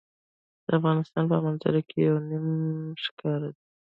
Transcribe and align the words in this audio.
د 0.65 0.67
افغانستان 0.79 1.23
په 1.31 1.37
منظره 1.45 1.81
کې 1.89 1.97
یورانیم 2.07 2.45
ښکاره 3.03 3.47
ده. 3.55 3.59